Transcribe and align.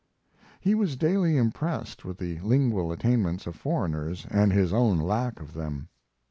He 0.59 0.73
was 0.73 0.95
daily 0.95 1.37
impressed 1.37 2.03
with 2.03 2.17
the 2.17 2.39
lingual 2.39 2.91
attainments 2.91 3.45
of 3.45 3.55
foreigners 3.55 4.25
and 4.31 4.51
his 4.51 4.73
own 4.73 4.97
lack 4.97 5.39
of 5.39 5.53
them. 5.53 5.89